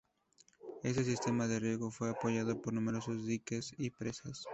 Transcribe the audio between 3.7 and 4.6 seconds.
y presas.